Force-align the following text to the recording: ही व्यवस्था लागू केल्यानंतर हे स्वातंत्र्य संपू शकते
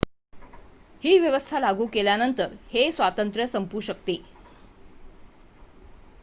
ही 1.03 1.17
व्यवस्था 1.19 1.59
लागू 1.59 1.85
केल्यानंतर 1.87 2.55
हे 2.71 2.91
स्वातंत्र्य 2.91 3.47
संपू 3.47 3.79
शकते 3.81 4.17